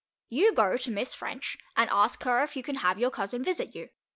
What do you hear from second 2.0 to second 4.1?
her if you can have your cousin visit you.